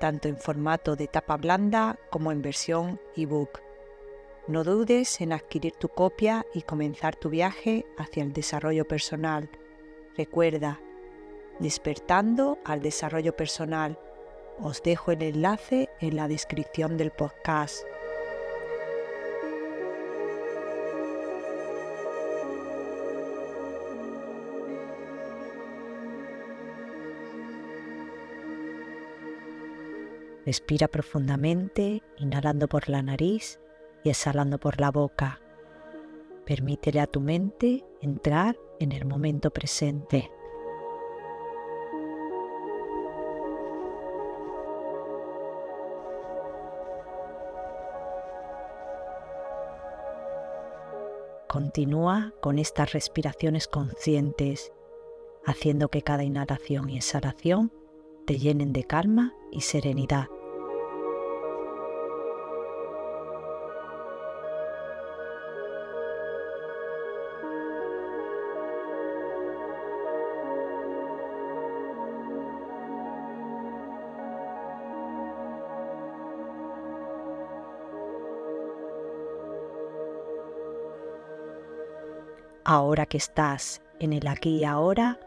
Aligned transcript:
tanto 0.00 0.26
en 0.26 0.36
formato 0.36 0.96
de 0.96 1.06
tapa 1.06 1.36
blanda 1.36 1.96
como 2.10 2.32
en 2.32 2.42
versión 2.42 3.00
ebook. 3.14 3.60
No 4.48 4.64
dudes 4.64 5.20
en 5.20 5.32
adquirir 5.32 5.74
tu 5.74 5.88
copia 5.88 6.44
y 6.54 6.62
comenzar 6.62 7.14
tu 7.14 7.28
viaje 7.28 7.86
hacia 7.96 8.24
el 8.24 8.32
desarrollo 8.32 8.88
personal. 8.88 9.48
Recuerda, 10.16 10.80
despertando 11.60 12.58
al 12.64 12.82
desarrollo 12.82 13.36
personal. 13.36 13.98
Os 14.58 14.82
dejo 14.82 15.12
el 15.12 15.22
enlace 15.22 15.88
en 16.00 16.16
la 16.16 16.26
descripción 16.26 16.96
del 16.96 17.12
podcast. 17.12 17.84
Respira 30.46 30.88
profundamente, 30.88 32.02
inhalando 32.18 32.66
por 32.66 32.88
la 32.88 33.02
nariz 33.02 33.60
y 34.04 34.10
exhalando 34.10 34.58
por 34.58 34.80
la 34.80 34.90
boca. 34.90 35.40
Permítele 36.46 37.00
a 37.00 37.06
tu 37.06 37.20
mente 37.20 37.84
entrar 38.00 38.56
en 38.78 38.92
el 38.92 39.04
momento 39.04 39.50
presente. 39.50 40.30
Continúa 51.46 52.32
con 52.40 52.58
estas 52.58 52.92
respiraciones 52.92 53.66
conscientes, 53.66 54.72
haciendo 55.44 55.88
que 55.88 56.00
cada 56.00 56.22
inhalación 56.22 56.88
y 56.88 56.96
exhalación 56.96 57.72
te 58.30 58.38
llenen 58.38 58.72
de 58.72 58.84
calma 58.84 59.34
y 59.50 59.62
serenidad. 59.62 60.28
Ahora 82.62 83.06
que 83.06 83.16
estás 83.16 83.82
en 83.98 84.12
el 84.12 84.28
aquí 84.28 84.58
y 84.58 84.64
ahora, 84.64 85.18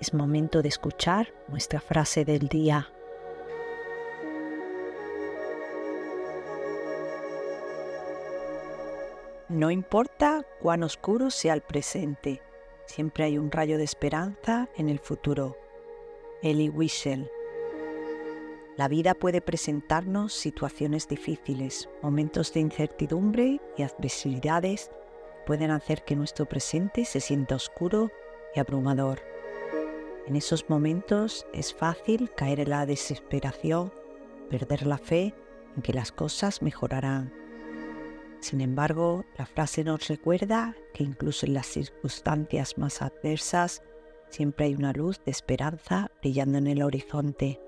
es 0.00 0.14
momento 0.14 0.62
de 0.62 0.68
escuchar 0.68 1.32
nuestra 1.48 1.80
frase 1.80 2.24
del 2.24 2.48
día. 2.48 2.90
No 9.48 9.70
importa 9.70 10.46
cuán 10.60 10.82
oscuro 10.84 11.30
sea 11.30 11.54
el 11.54 11.60
presente, 11.60 12.40
siempre 12.86 13.24
hay 13.24 13.36
un 13.36 13.50
rayo 13.50 13.78
de 13.78 13.84
esperanza 13.84 14.68
en 14.76 14.88
el 14.88 15.00
futuro. 15.00 15.56
Eli 16.42 16.68
Wiesel. 16.68 17.30
La 18.76 18.88
vida 18.88 19.14
puede 19.14 19.42
presentarnos 19.42 20.32
situaciones 20.32 21.08
difíciles, 21.08 21.90
momentos 22.00 22.54
de 22.54 22.60
incertidumbre 22.60 23.60
y 23.76 23.82
adversidades 23.82 24.90
pueden 25.44 25.70
hacer 25.70 26.04
que 26.04 26.16
nuestro 26.16 26.46
presente 26.46 27.04
se 27.04 27.20
sienta 27.20 27.56
oscuro 27.56 28.10
y 28.54 28.60
abrumador. 28.60 29.20
En 30.30 30.36
esos 30.36 30.70
momentos 30.70 31.44
es 31.52 31.74
fácil 31.74 32.30
caer 32.36 32.60
en 32.60 32.70
la 32.70 32.86
desesperación, 32.86 33.92
perder 34.48 34.86
la 34.86 34.96
fe 34.96 35.34
en 35.74 35.82
que 35.82 35.92
las 35.92 36.12
cosas 36.12 36.62
mejorarán. 36.62 37.34
Sin 38.38 38.60
embargo, 38.60 39.24
la 39.36 39.44
frase 39.44 39.82
nos 39.82 40.06
recuerda 40.06 40.76
que 40.94 41.02
incluso 41.02 41.46
en 41.46 41.54
las 41.54 41.66
circunstancias 41.66 42.78
más 42.78 43.02
adversas 43.02 43.82
siempre 44.28 44.66
hay 44.66 44.76
una 44.76 44.92
luz 44.92 45.20
de 45.24 45.32
esperanza 45.32 46.12
brillando 46.20 46.58
en 46.58 46.68
el 46.68 46.84
horizonte. 46.84 47.60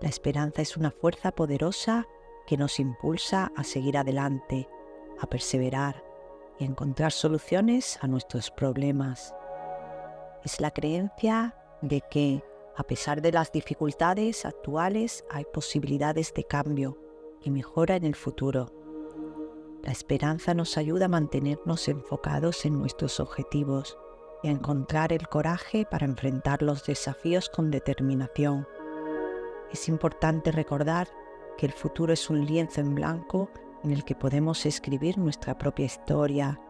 La 0.00 0.08
esperanza 0.08 0.62
es 0.62 0.74
una 0.78 0.90
fuerza 0.90 1.32
poderosa 1.32 2.06
que 2.46 2.56
nos 2.56 2.80
impulsa 2.80 3.52
a 3.54 3.62
seguir 3.62 3.98
adelante, 3.98 4.70
a 5.20 5.26
perseverar, 5.26 6.02
y 6.58 6.64
encontrar 6.64 7.12
soluciones 7.12 7.98
a 8.00 8.06
nuestros 8.06 8.50
problemas. 8.50 9.34
Es 10.46 10.60
la 10.60 10.70
creencia 10.70 11.56
de 11.82 12.04
que, 12.08 12.40
a 12.76 12.84
pesar 12.84 13.20
de 13.20 13.32
las 13.32 13.50
dificultades 13.50 14.44
actuales, 14.44 15.24
hay 15.28 15.44
posibilidades 15.52 16.32
de 16.34 16.44
cambio 16.44 16.96
y 17.42 17.50
mejora 17.50 17.96
en 17.96 18.04
el 18.04 18.14
futuro. 18.14 18.72
La 19.82 19.90
esperanza 19.90 20.54
nos 20.54 20.78
ayuda 20.78 21.06
a 21.06 21.08
mantenernos 21.08 21.88
enfocados 21.88 22.64
en 22.64 22.78
nuestros 22.78 23.18
objetivos 23.18 23.98
y 24.44 24.46
a 24.46 24.52
encontrar 24.52 25.12
el 25.12 25.26
coraje 25.26 25.84
para 25.84 26.06
enfrentar 26.06 26.62
los 26.62 26.86
desafíos 26.86 27.48
con 27.48 27.72
determinación. 27.72 28.68
Es 29.72 29.88
importante 29.88 30.52
recordar 30.52 31.08
que 31.58 31.66
el 31.66 31.72
futuro 31.72 32.12
es 32.12 32.30
un 32.30 32.46
lienzo 32.46 32.80
en 32.82 32.94
blanco 32.94 33.50
en 33.82 33.90
el 33.90 34.04
que 34.04 34.14
podemos 34.14 34.64
escribir 34.64 35.18
nuestra 35.18 35.58
propia 35.58 35.86
historia. 35.86 36.60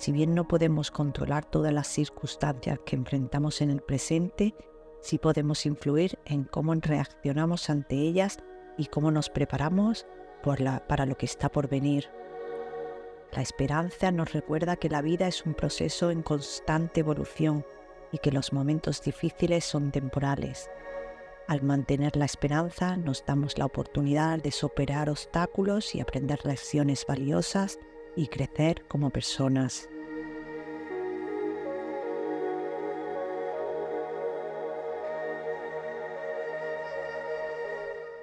Si 0.00 0.12
bien 0.12 0.34
no 0.34 0.48
podemos 0.48 0.90
controlar 0.90 1.44
todas 1.44 1.74
las 1.74 1.86
circunstancias 1.86 2.78
que 2.86 2.96
enfrentamos 2.96 3.60
en 3.60 3.68
el 3.68 3.82
presente, 3.82 4.54
sí 5.02 5.18
podemos 5.18 5.66
influir 5.66 6.18
en 6.24 6.44
cómo 6.44 6.72
reaccionamos 6.74 7.68
ante 7.68 7.96
ellas 7.96 8.38
y 8.78 8.86
cómo 8.86 9.10
nos 9.10 9.28
preparamos 9.28 10.06
para 10.42 11.04
lo 11.04 11.18
que 11.18 11.26
está 11.26 11.50
por 11.50 11.68
venir. 11.68 12.08
La 13.32 13.42
esperanza 13.42 14.10
nos 14.10 14.32
recuerda 14.32 14.76
que 14.76 14.88
la 14.88 15.02
vida 15.02 15.28
es 15.28 15.44
un 15.44 15.52
proceso 15.52 16.10
en 16.10 16.22
constante 16.22 17.00
evolución 17.00 17.66
y 18.10 18.16
que 18.16 18.32
los 18.32 18.54
momentos 18.54 19.02
difíciles 19.02 19.66
son 19.66 19.90
temporales. 19.90 20.70
Al 21.46 21.60
mantener 21.60 22.16
la 22.16 22.24
esperanza 22.24 22.96
nos 22.96 23.22
damos 23.26 23.58
la 23.58 23.66
oportunidad 23.66 24.38
de 24.42 24.50
superar 24.50 25.10
obstáculos 25.10 25.94
y 25.94 26.00
aprender 26.00 26.40
lecciones 26.46 27.04
valiosas 27.06 27.78
y 28.16 28.28
crecer 28.28 28.84
como 28.88 29.10
personas. 29.10 29.88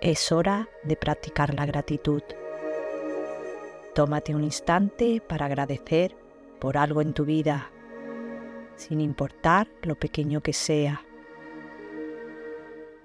Es 0.00 0.30
hora 0.30 0.68
de 0.84 0.94
practicar 0.96 1.54
la 1.54 1.66
gratitud. 1.66 2.22
Tómate 3.94 4.34
un 4.34 4.44
instante 4.44 5.22
para 5.26 5.46
agradecer 5.46 6.14
por 6.60 6.76
algo 6.76 7.00
en 7.00 7.14
tu 7.14 7.24
vida, 7.24 7.70
sin 8.76 9.00
importar 9.00 9.68
lo 9.82 9.94
pequeño 9.94 10.42
que 10.42 10.52
sea. 10.52 11.02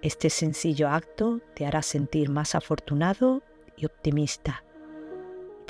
Este 0.01 0.29
sencillo 0.29 0.89
acto 0.89 1.39
te 1.55 1.65
hará 1.65 1.81
sentir 1.81 2.29
más 2.29 2.55
afortunado 2.55 3.41
y 3.77 3.85
optimista. 3.85 4.63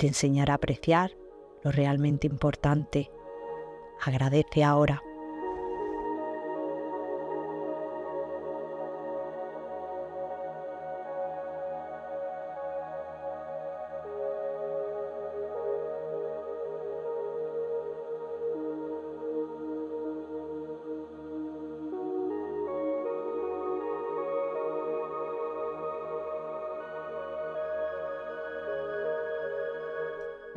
Te 0.02 0.08
enseñará 0.08 0.54
a 0.54 0.56
apreciar 0.56 1.16
lo 1.62 1.70
realmente 1.70 2.26
importante. 2.26 3.08
Agradece 4.04 4.64
ahora. 4.64 5.00